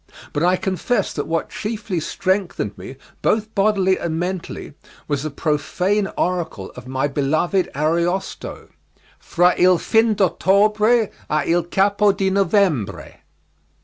But 0.33 0.41
I 0.41 0.55
confess 0.55 1.13
that 1.13 1.27
what 1.27 1.51
chiefly 1.51 1.99
strengthened 1.99 2.75
me, 2.75 2.95
both 3.21 3.53
bodily 3.53 3.99
and 3.99 4.17
mentally, 4.17 4.73
was 5.07 5.21
the 5.21 5.29
profane 5.29 6.07
oracle 6.17 6.71
of 6.75 6.87
my 6.87 7.07
beloved 7.07 7.69
Ariosto: 7.75 8.69
'Fra 9.19 9.53
il 9.59 9.77
fin 9.77 10.15
d'ottobre, 10.15 11.11
a 11.29 11.43
il 11.45 11.61
capo 11.65 12.11
di 12.13 12.31
novembre'. 12.31 13.19